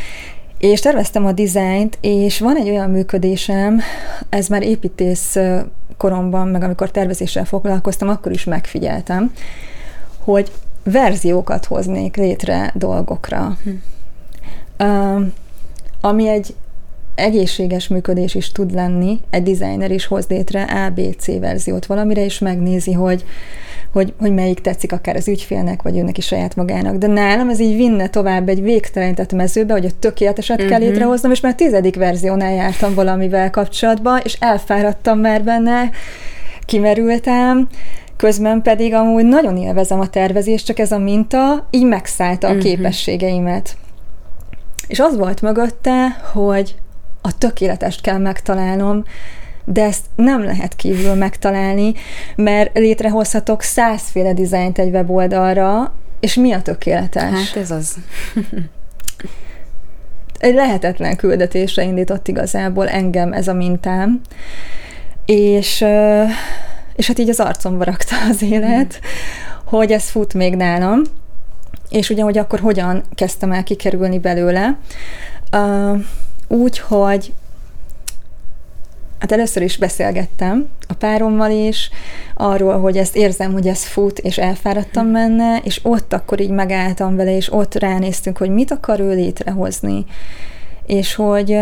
[0.59, 3.79] és terveztem a dizájnt, és van egy olyan működésem,
[4.29, 5.37] ez már építész
[5.97, 9.33] koromban, meg amikor tervezéssel foglalkoztam, akkor is megfigyeltem,
[10.19, 10.51] hogy
[10.83, 13.57] verziókat hoznék létre dolgokra.
[13.63, 13.69] Hm.
[14.85, 15.25] Uh,
[16.01, 16.55] ami egy
[17.17, 22.91] egészséges működés is tud lenni, egy designer is hoz létre ABC verziót valamire, és megnézi,
[22.91, 23.23] hogy
[23.91, 26.95] hogy, hogy melyik tetszik akár az ügyfélnek, vagy őnek is saját magának.
[26.95, 30.71] De nálam ez így vinne tovább egy végtelenített mezőbe, hogy a tökéleteset uh-huh.
[30.71, 30.89] kell mhm.
[30.89, 35.89] létrehoznom, és már a tizedik verziónál jártam valamivel kapcsolatban, és elfáradtam már benne,
[36.65, 37.67] kimerültem,
[38.17, 42.65] közben pedig amúgy nagyon élvezem a tervezést, csak ez a minta így megszállta a uh-huh.
[42.65, 43.75] képességeimet.
[44.87, 46.75] És az volt mögötte, hogy
[47.27, 49.03] a tökéletest kell megtalálnom,
[49.65, 51.93] de ezt nem lehet kívül megtalálni,
[52.35, 57.51] mert létrehozhatok százféle dizájnt egy weboldalra, és mi a tökéletes?
[57.51, 57.95] Hát ez az.
[60.39, 64.21] egy lehetetlen küldetésre indított igazából engem ez a mintám,
[65.25, 65.85] és,
[66.95, 69.09] és hát így az arcomba rakta az élet, mm.
[69.63, 71.01] hogy ez fut még nálam,
[71.89, 74.77] és ugye, hogy akkor hogyan kezdtem el kikerülni belőle,
[76.47, 77.33] úgy, hogy
[79.19, 81.89] Hát először is beszélgettem a párommal is,
[82.35, 87.15] arról, hogy ezt érzem, hogy ez fut, és elfáradtam benne, és ott akkor így megálltam
[87.15, 90.05] vele, és ott ránéztünk, hogy mit akar ő létrehozni.
[90.85, 91.57] És hogy,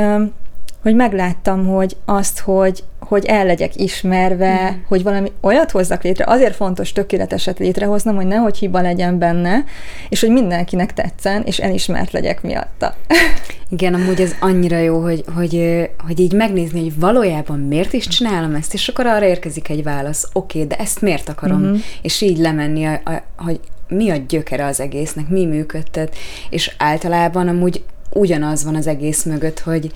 [0.86, 4.82] hogy megláttam, hogy azt, hogy, hogy el legyek ismerve, mm.
[4.88, 9.63] hogy valami olyat hozzak létre, azért fontos tökéleteset létrehoznom, hogy nehogy hiba legyen benne,
[10.10, 12.95] és hogy mindenkinek tetszen, és elismert legyek miatta.
[13.69, 18.56] Igen, amúgy ez annyira jó, hogy, hogy, hogy így megnézni, hogy valójában miért is csinálom
[18.56, 21.60] ezt, és akkor arra érkezik egy válasz, oké, okay, de ezt miért akarom?
[21.60, 21.76] Mm-hmm.
[22.02, 26.15] És így lemenni, a, a, hogy mi a gyökere az egésznek, mi működtet,
[26.50, 29.91] és általában amúgy ugyanaz van az egész mögött, hogy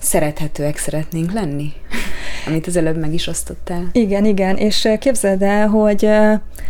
[0.00, 1.72] szerethetőek szeretnénk lenni,
[2.46, 3.88] amit az előbb meg is osztottál.
[3.92, 6.08] Igen, igen, és képzeld el, hogy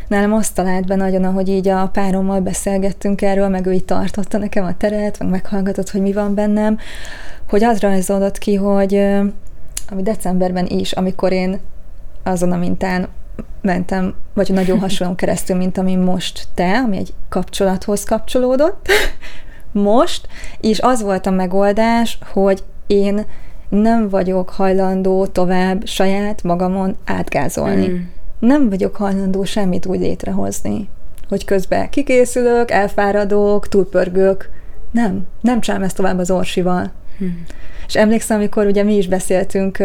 [0.09, 4.39] nálam azt talált be nagyon, ahogy így a párommal beszélgettünk erről, meg ő így tartotta
[4.39, 6.79] nekem a teret, meg meghallgatott, hogy mi van bennem,
[7.49, 8.95] hogy az rajzolódott ki, hogy
[9.91, 11.61] ami decemberben is, amikor én
[12.23, 13.09] azon a mintán
[13.63, 18.89] mentem, vagy nagyon hasonló keresztül, mint ami most te, ami egy kapcsolathoz kapcsolódott,
[19.73, 20.29] most,
[20.61, 23.25] és az volt a megoldás, hogy én
[23.69, 27.89] nem vagyok hajlandó tovább saját magamon átgázolni.
[27.89, 27.97] Mm.
[28.39, 30.89] Nem vagyok hajlandó semmit úgy létrehozni,
[31.29, 34.51] hogy közben kikészülök, elfáradok, túlpörgök.
[34.91, 36.91] Nem, nem csinálom ezt tovább az orsival.
[37.25, 37.29] Mm.
[37.87, 39.83] És emlékszem, amikor ugye mi is beszéltünk,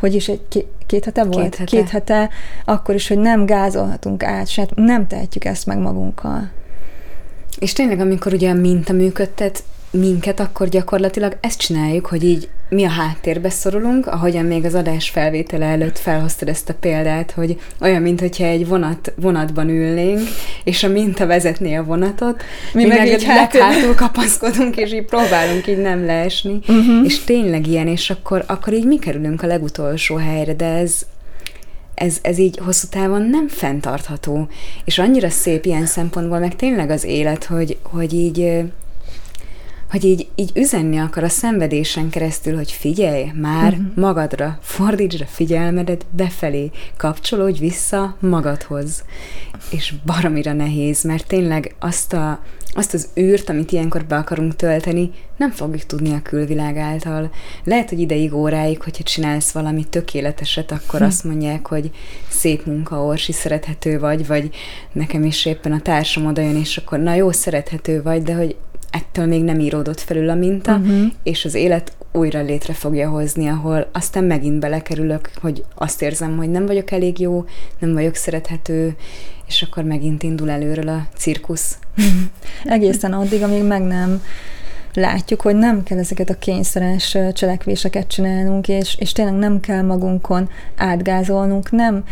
[0.00, 1.42] hogy is egy két hete volt?
[1.42, 1.76] Két hete.
[1.76, 2.28] Két hete,
[2.64, 6.50] akkor is, hogy nem gázolhatunk át, se nem tehetjük ezt meg magunkkal.
[7.58, 12.84] És tényleg, amikor ugye a minta működtet minket, akkor gyakorlatilag ezt csináljuk, hogy így mi
[12.84, 18.02] a háttérbe szorulunk, ahogyan még az adás felvétele előtt felhoztad ezt a példát, hogy olyan,
[18.02, 20.20] mintha egy vonat, vonatban ülnénk,
[20.64, 23.60] és a minta vezetné a vonatot, mi, mi meg, meg így hátul.
[23.60, 27.04] hátul kapaszkodunk, és így próbálunk így nem leesni, uh-huh.
[27.04, 31.06] és tényleg ilyen, és akkor, akkor így mi kerülünk a legutolsó helyre, de ez,
[31.94, 34.48] ez, ez így hosszú távon nem fenntartható.
[34.84, 38.62] És annyira szép ilyen szempontból, meg tényleg az élet, hogy, hogy így
[39.90, 43.86] hogy így, így üzenni akar a szenvedésen keresztül, hogy figyelj már uh-huh.
[43.94, 49.04] magadra, fordítsd a figyelmedet befelé, kapcsolódj vissza magadhoz.
[49.70, 52.40] És baromira nehéz, mert tényleg azt, a,
[52.72, 57.30] azt az űrt, amit ilyenkor be akarunk tölteni, nem fogjuk tudni a külvilág által.
[57.64, 61.06] Lehet, hogy ideig, óráig, hogyha csinálsz valami tökéleteset, akkor hm.
[61.06, 61.90] azt mondják, hogy
[62.28, 64.50] szép munka, orsi, szerethető vagy, vagy
[64.92, 68.56] nekem is éppen a társam oda jön, és akkor na jó, szerethető vagy, de hogy
[68.90, 71.06] ettől még nem íródott felül a minta, uh-huh.
[71.22, 76.50] és az élet újra létre fogja hozni, ahol aztán megint belekerülök, hogy azt érzem, hogy
[76.50, 77.44] nem vagyok elég jó,
[77.78, 78.96] nem vagyok szerethető,
[79.46, 81.78] és akkor megint indul előről a cirkusz.
[82.64, 84.22] Egészen addig, amíg meg nem
[84.94, 90.48] látjuk, hogy nem kell ezeket a kényszeres cselekvéseket csinálnunk, és, és tényleg nem kell magunkon
[90.76, 92.04] átgázolnunk, nem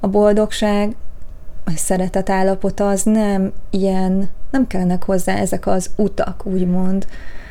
[0.00, 0.94] a boldogság,
[1.74, 7.06] szeretet állapota az nem ilyen nem kellnek hozzá ezek az utak, úgymond,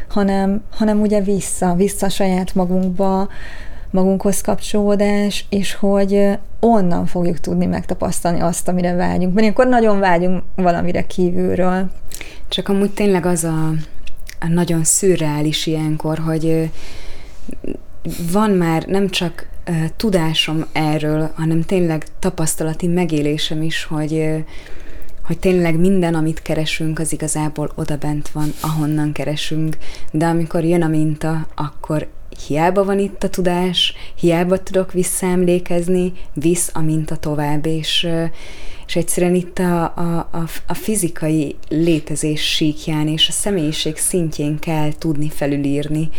[0.10, 3.28] hanem, hanem ugye vissza, vissza saját magunkba,
[3.92, 9.34] magunkhoz kapcsolódás, és hogy onnan fogjuk tudni megtapasztalni azt, amire vágyunk.
[9.34, 11.92] Mert akkor nagyon vágyunk valamire kívülről.
[12.48, 13.70] Csak amúgy tényleg az a,
[14.40, 16.72] a nagyon szürreális ilyenkor, hogy
[18.32, 19.48] van már nem csak
[19.98, 24.44] tudásom erről, hanem tényleg tapasztalati megélésem is, hogy
[25.26, 29.78] hogy tényleg minden, amit keresünk, az igazából oda bent van, ahonnan keresünk,
[30.12, 32.08] de amikor jön a minta, akkor
[32.48, 38.08] hiába van itt a tudás, hiába tudok visszaemlékezni, visz a minta tovább, és,
[38.88, 44.92] és egyszerűen itt a, a, a, a fizikai létezés síkján és a személyiség szintjén kell
[44.98, 46.10] tudni felülírni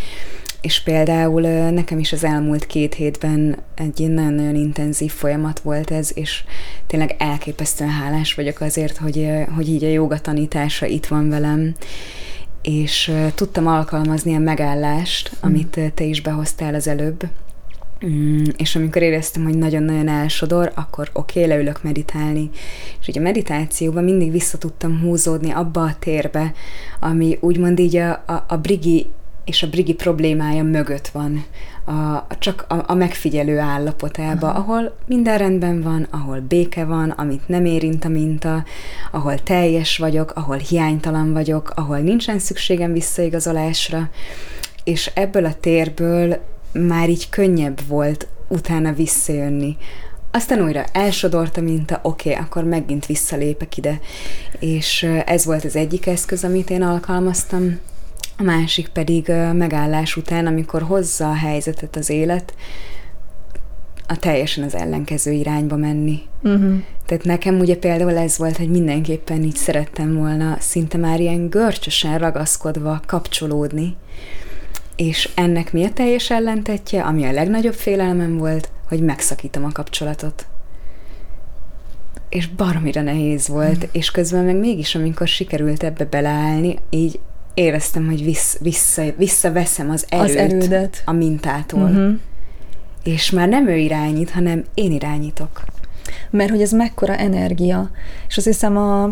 [0.65, 6.45] és például nekem is az elmúlt két hétben egy nagyon-nagyon intenzív folyamat volt ez, és
[6.87, 11.75] tényleg elképesztően hálás vagyok azért, hogy, hogy így a joga tanítása itt van velem,
[12.63, 15.39] és tudtam alkalmazni a megállást, mm.
[15.41, 17.29] amit te is behoztál az előbb,
[18.07, 22.51] Mm, és amikor éreztem, hogy nagyon-nagyon elsodor, akkor oké, okay, leülök meditálni.
[23.01, 26.53] És ugye a meditációban mindig vissza tudtam húzódni abba a térbe,
[27.01, 29.07] ami úgymond így a, a, a brigi
[29.45, 31.45] és a Brigi problémája mögött van,
[31.85, 34.59] a, csak a, a megfigyelő állapotába, Aha.
[34.59, 38.65] ahol minden rendben van, ahol béke van, amit nem érint a minta,
[39.13, 44.11] ahol teljes vagyok, ahol hiánytalan vagyok, ahol nincsen szükségem visszaigazolásra,
[44.85, 46.39] és ebből a térből
[46.73, 49.77] már így könnyebb volt utána visszajönni.
[50.31, 54.01] Aztán újra elsodort a minta, oké, okay, akkor megint visszalépek ide.
[54.59, 57.79] És ez volt az egyik eszköz, amit én alkalmaztam,
[58.37, 62.55] a másik pedig megállás után, amikor hozza a helyzetet az élet,
[64.07, 66.23] a teljesen az ellenkező irányba menni.
[66.43, 66.83] Uh-huh.
[67.07, 72.19] Tehát nekem ugye például ez volt, hogy mindenképpen így szerettem volna szinte már ilyen görcsösen
[72.19, 73.97] ragaszkodva kapcsolódni,
[74.97, 80.47] és ennek mi a teljes ellentetje, ami a legnagyobb félelmem volt, hogy megszakítom a kapcsolatot.
[82.29, 83.89] És baromira nehéz volt, mm.
[83.93, 87.21] és közben meg mégis, amikor sikerült ebbe beleállni, így
[87.55, 91.03] éreztem, hogy vissz, vissza, visszaveszem az erőt az erődet.
[91.05, 91.89] a mintától.
[91.89, 92.15] Mm-hmm.
[93.05, 95.65] És már nem ő irányít, hanem én irányítok.
[96.31, 97.91] Mert hogy ez mekkora energia.
[98.29, 99.03] És azt hiszem a,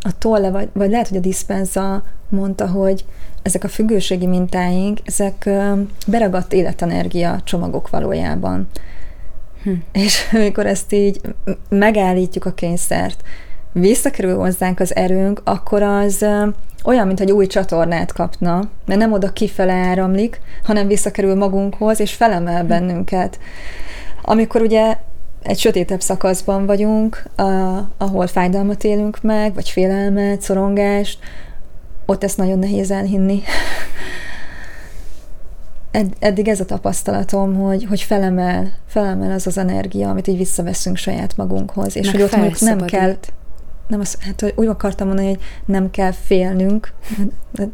[0.00, 3.04] a tolle, vagy, vagy lehet, hogy a dispenza mondta, hogy
[3.42, 5.50] ezek a függőségi mintáink, ezek
[6.06, 8.68] beragadt életenergia csomagok valójában.
[9.62, 9.70] Hm.
[9.92, 11.20] És amikor ezt így
[11.68, 13.22] megállítjuk a kényszert,
[13.72, 16.26] visszakerül hozzánk az erőnk, akkor az
[16.84, 22.12] olyan, mint egy új csatornát kapna, mert nem oda kifele áramlik, hanem visszakerül magunkhoz, és
[22.14, 23.38] felemel bennünket.
[24.22, 24.96] Amikor ugye
[25.42, 27.22] egy sötétebb szakaszban vagyunk,
[27.98, 31.18] ahol fájdalmat élünk meg, vagy félelmet, szorongást,
[32.06, 33.42] ott ezt nagyon nehéz elhinni.
[35.90, 40.96] Ed, eddig ez a tapasztalatom, hogy, hogy felemel, felemel az az energia, amit így visszaveszünk
[40.96, 43.16] saját magunkhoz, és Meg hogy ott nem kell,
[43.86, 46.92] nem az, hát hogy úgy akartam mondani, hogy nem kell félnünk,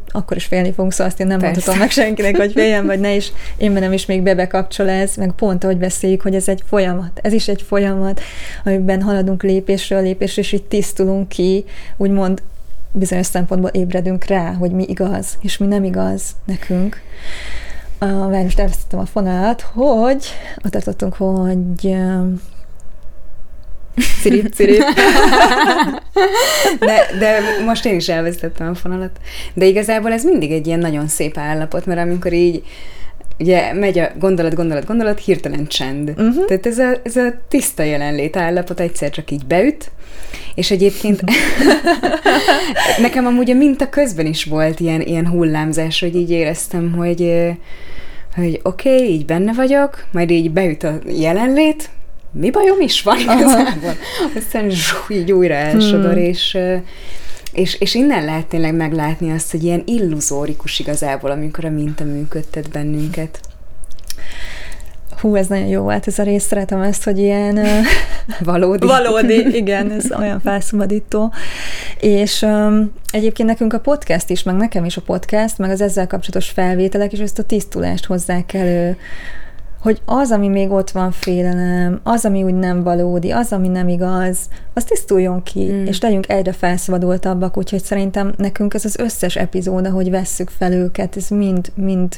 [0.07, 1.53] akkor is félni fogunk, szóval azt én nem Persze.
[1.53, 5.31] mondhatom meg senkinek, hogy féljen, vagy ne is, én bennem is még bebekapcsol ez, meg
[5.31, 8.21] pont ahogy beszéljük, hogy ez egy folyamat, ez is egy folyamat,
[8.65, 11.65] amiben haladunk lépésről lépésre, és így tisztulunk ki,
[11.97, 12.41] úgymond
[12.91, 17.01] bizonyos szempontból ébredünk rá, hogy mi igaz, és mi nem igaz nekünk.
[17.97, 20.25] A most elvesztettem a fonalat, hogy
[20.65, 21.95] ott tartottunk, hogy
[24.21, 24.83] Cirip, cirip.
[26.79, 29.19] De, de most én is elvesztettem a fonalat.
[29.53, 32.63] De igazából ez mindig egy ilyen nagyon szép állapot, mert amikor így
[33.39, 36.09] ugye megy a gondolat, gondolat, gondolat, hirtelen csend.
[36.09, 36.45] Uh-huh.
[36.45, 39.91] Tehát ez a, ez a tiszta jelenlét állapot egyszer csak így beüt,
[40.55, 41.23] és egyébként
[43.01, 47.51] nekem amúgy a minta közben is volt ilyen, ilyen hullámzás, hogy így éreztem, hogy
[48.35, 51.89] hogy oké, okay, így benne vagyok, majd így beüt a jelenlét,
[52.31, 53.95] mi bajom is van igazából?
[54.35, 56.23] Aztán zsú, így újra elsodor, hmm.
[56.23, 56.57] és,
[57.51, 62.69] és, és innen lehet tényleg meglátni azt, hogy ilyen illuzórikus igazából, amikor a minta működtet
[62.69, 63.39] bennünket.
[65.21, 67.59] Hú, ez nagyon jó volt ez a rész, szeretem ezt, hogy ilyen...
[68.39, 68.87] valódi.
[68.87, 71.33] valódi, igen, ez olyan felszabadító.
[71.99, 76.07] És um, egyébként nekünk a podcast is, meg nekem is a podcast, meg az ezzel
[76.07, 78.97] kapcsolatos felvételek, és ezt a tisztulást hozzák elő
[79.81, 83.87] hogy az, ami még ott van félelem, az, ami úgy nem valódi, az, ami nem
[83.87, 84.39] igaz,
[84.73, 85.85] az tisztuljon ki, mm.
[85.85, 91.15] és legyünk egyre felszabadultabbak, úgyhogy szerintem nekünk ez az összes epizód, hogy vesszük fel őket,
[91.15, 92.15] ez mind, mind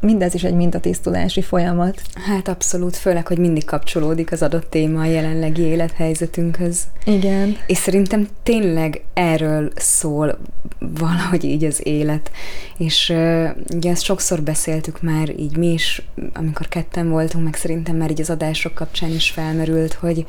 [0.00, 2.02] mindez is egy mintatisztulási folyamat.
[2.14, 6.82] Hát abszolút, főleg, hogy mindig kapcsolódik az adott téma a jelenlegi élethelyzetünkhöz.
[7.04, 7.56] Igen.
[7.66, 10.38] És szerintem tényleg erről szól
[10.78, 12.30] valahogy így az élet.
[12.76, 16.02] És uh, ugye ezt sokszor beszéltük már így mi is,
[16.34, 20.24] amikor ketten voltunk, meg szerintem már így az adások kapcsán is felmerült, hogy,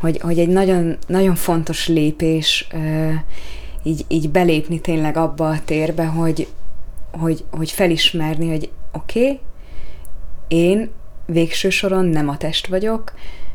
[0.00, 3.12] hogy, hogy egy nagyon, nagyon fontos lépés uh,
[3.82, 6.48] így, így belépni tényleg abba a térbe, hogy,
[7.10, 9.40] hogy, hogy felismerni, hogy oké, okay,
[10.48, 10.90] én
[11.26, 13.12] végső soron nem a test vagyok,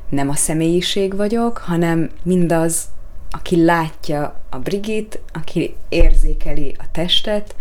[0.10, 2.84] nem a személyiség vagyok, hanem mindaz,
[3.30, 7.56] aki látja a Brigit, aki érzékeli a testet,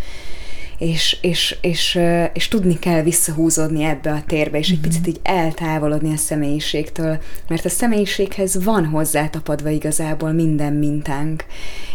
[0.85, 1.99] és, és, és,
[2.33, 4.83] és tudni kell visszahúzódni ebbe a térbe, és egy mm-hmm.
[4.83, 7.19] picit így eltávolodni a személyiségtől,
[7.49, 11.45] mert a személyiséghez van hozzátapadva igazából minden mintánk,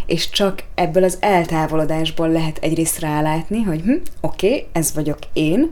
[0.06, 5.70] és csak ebből az eltávolodásból lehet egyrészt rálátni, hogy hm, oké, okay, ez vagyok én,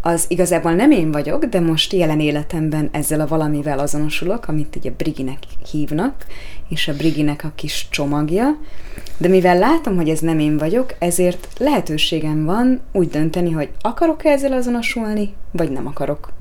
[0.00, 4.86] az igazából nem én vagyok, de most jelen életemben ezzel a valamivel azonosulok, amit így
[4.86, 5.38] a Briginek
[5.70, 6.26] hívnak,
[6.68, 8.58] és a Briginek a kis csomagja,
[9.18, 14.30] de mivel látom, hogy ez nem én vagyok, ezért lehetőségem van úgy dönteni, hogy akarok-e
[14.30, 16.32] ezzel azonosulni, vagy nem akarok.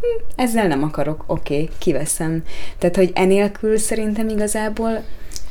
[0.00, 2.42] Hm, ezzel nem akarok, oké, okay, kiveszem.
[2.78, 5.02] Tehát, hogy enélkül szerintem igazából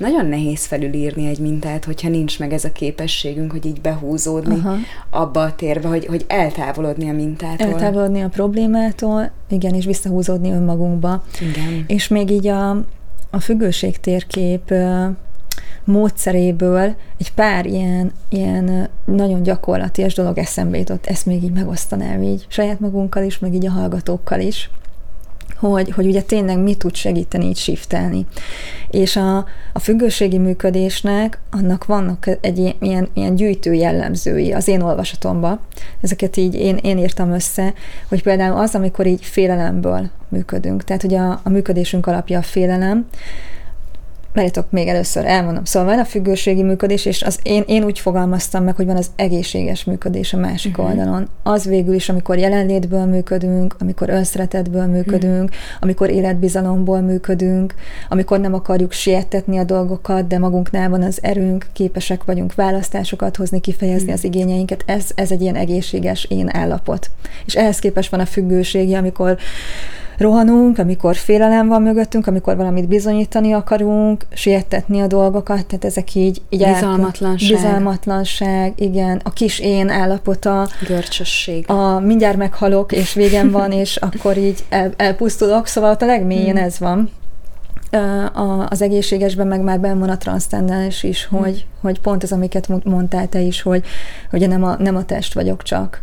[0.02, 4.76] nagyon nehéz felülírni egy mintát, hogyha nincs meg ez a képességünk, hogy így behúzódni Aha.
[5.10, 7.67] abba a térbe, hogy, hogy eltávolodni a mintától.
[7.67, 11.23] Eltávolodni a problémától, igen, és visszahúzódni önmagunkba.
[11.40, 11.84] Igen.
[11.88, 12.84] És még így a,
[13.32, 14.73] a függőség térkép
[15.84, 22.46] módszeréből egy pár ilyen, ilyen nagyon gyakorlatias dolog eszembe jutott, ezt még így megosztanám így
[22.48, 24.69] saját magunkkal is, meg így a hallgatókkal is
[25.70, 28.26] hogy, hogy ugye tényleg mi tud segíteni így shiftelni.
[28.90, 29.38] És a,
[29.74, 35.60] a függőségi működésnek annak vannak egy ilyen, ilyen gyűjtő jellemzői az én olvasatomban.
[36.02, 37.74] Ezeket így én, én írtam össze,
[38.08, 40.84] hogy például az, amikor így félelemből működünk.
[40.84, 43.08] Tehát, hogy a, a működésünk alapja a félelem,
[44.34, 45.63] Várjátok, még először elmondom.
[45.63, 49.12] Szóval van a függőségi működés, és az én, én úgy fogalmaztam meg, hogy van az
[49.15, 50.90] egészséges működés a másik uh-huh.
[50.90, 51.27] oldalon.
[51.44, 55.77] Az végül is, amikor jelenlétből működünk, amikor önszeretetből működünk, uh-huh.
[55.79, 57.73] amikor életbizalomból működünk,
[58.10, 63.60] amikor nem akarjuk sietetni a dolgokat, de magunknál van az erőnk, képesek vagyunk választásokat hozni,
[63.60, 64.17] kifejezni uh-huh.
[64.17, 64.84] az igényeinket.
[64.86, 67.10] Ez, ez egy ilyen egészséges én állapot.
[67.46, 69.38] És ehhez képest van a függőségi, amikor
[70.22, 76.42] rohanunk, amikor félelem van mögöttünk, amikor valamit bizonyítani akarunk, sietetni a dolgokat, tehát ezek így...
[76.50, 77.52] így bizalmatlanság.
[77.52, 79.22] El, bizalmatlanság, igen.
[79.24, 80.67] A kis én állapota.
[80.88, 81.69] Görcsösség.
[81.69, 86.56] A mindjárt meghalok, és végem van, és akkor így el, elpusztulok, szóval ott a legmélyén
[86.56, 86.63] hmm.
[86.63, 87.10] ez van.
[88.34, 91.40] A, az egészségesben meg már benn van a transzcendens is, hmm.
[91.40, 93.84] hogy, hogy pont az, amiket mondtál te is, hogy,
[94.30, 96.02] hogy nem a, nem a test vagyok csak,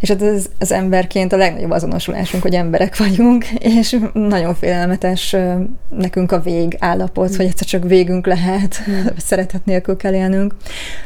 [0.00, 5.36] és hát ez az emberként a legnagyobb azonosulásunk, hogy emberek vagyunk, és nagyon félelmetes
[5.88, 9.06] nekünk a vég állapot, hogy egyszer csak végünk lehet, hmm.
[9.16, 10.54] szeretet nélkül kell élnünk.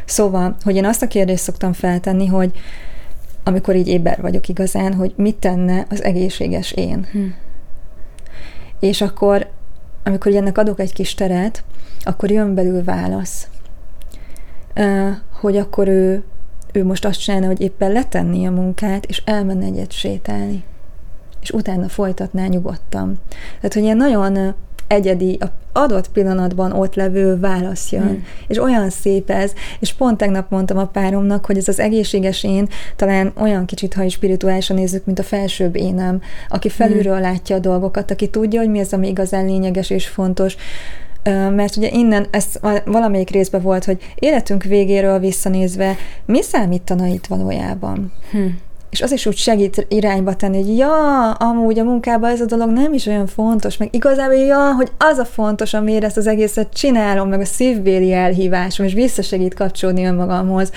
[0.05, 2.51] Szóval, hogy én azt a kérdést szoktam feltenni, hogy
[3.45, 7.07] amikor így éber vagyok igazán, hogy mit tenne az egészséges én.
[7.13, 7.35] Hmm.
[8.81, 9.51] És akkor,
[10.05, 11.65] amikor ennek adok egy kis teret,
[12.05, 13.49] akkor jön belül válasz,
[15.41, 16.23] hogy akkor ő
[16.77, 20.65] ő most azt csinálna, hogy éppen letenni a munkát, és elmenne egyet sétálni.
[21.41, 23.21] És utána folytatná nyugodtan.
[23.57, 24.55] Tehát, hogy ilyen nagyon
[24.87, 25.47] egyedi, a
[25.77, 28.03] adott pillanatban ott levő válasz jön.
[28.03, 28.25] Hmm.
[28.47, 32.69] És olyan szép ez, és pont tegnap mondtam a páromnak, hogy ez az egészséges én
[32.97, 37.23] talán olyan kicsit, ha is spirituálisan nézzük, mint a felsőbb énem, aki felülről hmm.
[37.23, 40.57] látja a dolgokat, aki tudja, hogy mi az, ami igazán lényeges és fontos,
[41.31, 42.45] mert ugye innen, ez
[42.85, 45.97] valamelyik részben volt, hogy életünk végéről visszanézve,
[46.27, 48.13] mi számítana itt valójában?
[48.31, 48.47] Hm.
[48.95, 52.71] És az is úgy segít irányba tenni, hogy ja, amúgy a munkában ez a dolog
[52.71, 56.73] nem is olyan fontos, meg igazából ja, hogy az a fontos, amire ezt az egészet
[56.73, 60.71] csinálom, meg a szívbéli elhívásom, és visszasegít kapcsolódni önmagamhoz.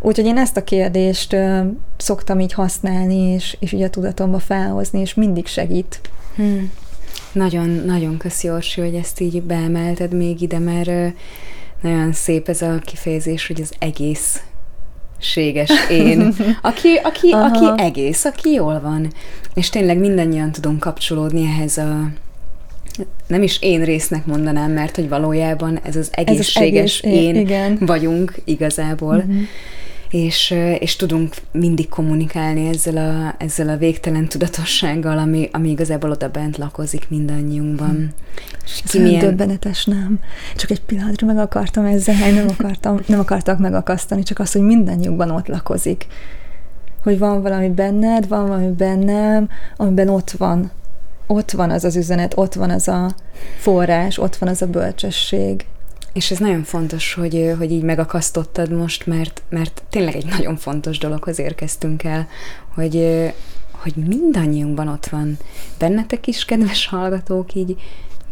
[0.00, 1.60] Úgyhogy én ezt a kérdést ö,
[1.96, 6.00] szoktam így használni, és, és így a tudatomba felhozni, és mindig segít.
[6.36, 6.72] Hmm.
[7.32, 11.14] Nagyon, nagyon köszi, Orsi, hogy ezt így beemelted még ide, mert
[11.82, 14.42] nagyon szép ez a kifejezés, hogy az egész
[15.18, 19.12] séges én, aki, aki, aki egész, aki jól van.
[19.54, 22.08] És tényleg mindannyian tudunk kapcsolódni ehhez a
[23.26, 27.36] nem is én résznek mondanám, mert hogy valójában ez az egészséges ez az egész, én
[27.36, 27.78] igen.
[27.80, 29.16] vagyunk igazából.
[29.16, 29.42] Uh-huh
[30.10, 36.28] és, és tudunk mindig kommunikálni ezzel a, ezzel a végtelen tudatossággal, ami, ami igazából oda
[36.28, 37.88] bent lakozik mindannyiunkban.
[37.88, 38.12] Hmm.
[38.84, 39.20] Ez milyen...
[39.20, 40.20] döbbenetes, nem?
[40.56, 45.30] Csak egy pillanatra meg akartam ezzel, nem, akartam, nem akartak megakasztani, csak az, hogy mindannyiunkban
[45.30, 46.06] ott lakozik.
[47.02, 50.70] Hogy van valami benned, van valami bennem, amiben ott van.
[51.26, 53.14] Ott van az az üzenet, ott van az a
[53.58, 55.64] forrás, ott van az a bölcsesség.
[56.12, 60.98] És ez nagyon fontos, hogy, hogy így megakasztottad most, mert, mert tényleg egy nagyon fontos
[60.98, 62.28] dologhoz érkeztünk el,
[62.74, 63.22] hogy,
[63.70, 65.36] hogy mindannyiunkban ott van.
[65.78, 67.76] Bennetek is, kedves hallgatók, így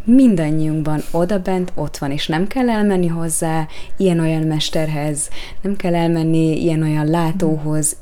[0.05, 3.66] mindannyiunkban oda bent ott van, és nem kell elmenni hozzá
[3.97, 7.97] ilyen-olyan mesterhez, nem kell elmenni ilyen-olyan látóhoz.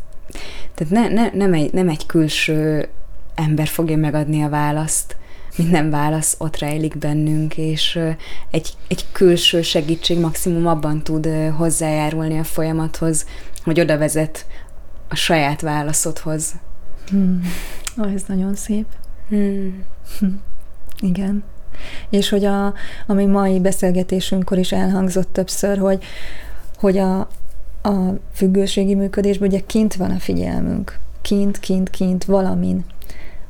[0.75, 2.89] Tehát ne, ne, nem, egy, nem egy külső
[3.35, 5.17] ember fogja megadni a választ,
[5.57, 8.01] minden válasz ott rejlik bennünk, és
[8.51, 13.27] egy, egy külső segítség maximum abban tud hozzájárulni a folyamathoz,
[13.65, 14.47] hogy oda vezet
[15.09, 16.55] a saját válaszodhoz.
[17.09, 17.43] Hmm.
[17.97, 18.87] Oh, ez nagyon szép.
[19.29, 19.85] Hmm.
[21.01, 21.45] Igen.
[22.11, 22.75] És hogy a,
[23.07, 26.05] ami mai beszélgetésünkkor is elhangzott többször, hogy,
[26.79, 27.19] hogy a,
[27.83, 30.99] a függőségi működésben ugye kint van a figyelmünk.
[31.23, 32.85] Kint, kint, kint, valamin.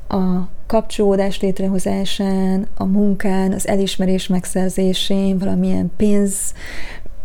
[0.07, 6.53] A kapcsolódás létrehozásán, a munkán, az elismerés megszerzésén, valamilyen pénz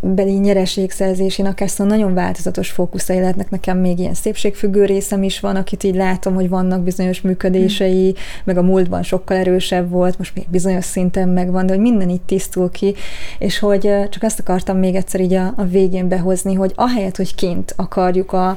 [0.05, 3.51] beli nyereségszerzésén, akár szóval nagyon változatos fókuszai lehetnek.
[3.51, 8.22] Nekem még ilyen szépségfüggő részem is van, akit így látom, hogy vannak bizonyos működései, hmm.
[8.45, 12.26] meg a múltban sokkal erősebb volt, most még bizonyos szinten megvan, de hogy minden itt
[12.26, 12.95] tisztul ki,
[13.39, 17.35] és hogy csak azt akartam még egyszer így a, a végén behozni, hogy ahelyett, hogy
[17.35, 18.49] kint akarjuk a,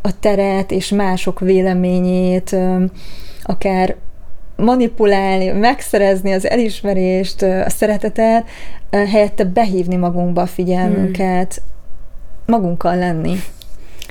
[0.00, 2.56] a teret és mások véleményét,
[3.46, 3.96] akár
[4.56, 8.44] manipulálni, megszerezni az elismerést, a szeretetet,
[8.90, 12.56] helyette behívni magunkba a figyelmünket, hmm.
[12.56, 13.34] magunkkal lenni.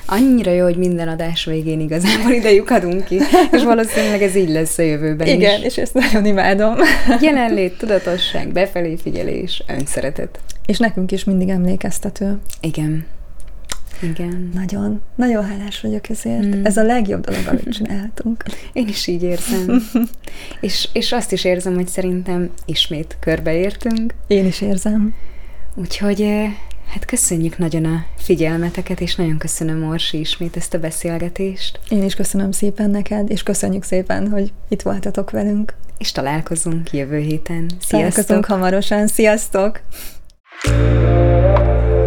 [0.07, 3.19] Annyira jó, hogy minden adás végén igazából ide lyukadunk ki,
[3.51, 5.65] és valószínűleg ez így lesz a jövőben Igen, is.
[5.65, 6.75] és ezt nagyon imádom.
[7.21, 10.39] Jelenlét, tudatosság, befelé figyelés, önszeretet.
[10.65, 12.39] És nekünk is mindig emlékeztető.
[12.61, 13.05] Igen.
[14.09, 14.49] Igen.
[14.53, 16.55] Nagyon, nagyon hálás vagyok ezért.
[16.55, 16.65] Mm.
[16.65, 18.43] Ez a legjobb dolog, amit csináltunk.
[18.73, 19.89] Én is így érzem.
[20.61, 24.13] és, és azt is érzem, hogy szerintem ismét körbeértünk.
[24.27, 25.13] Én is érzem.
[25.75, 26.47] Úgyhogy
[26.93, 31.79] Hát köszönjük nagyon a figyelmeteket, és nagyon köszönöm, Orsi, ismét ezt a beszélgetést.
[31.89, 35.73] Én is köszönöm szépen neked, és köszönjük szépen, hogy itt voltatok velünk.
[35.97, 37.65] És találkozunk jövő héten.
[37.67, 37.89] Sziasztok!
[37.89, 39.07] Találkozunk hamarosan.
[39.07, 39.81] Sziasztok!
[40.63, 42.04] thank you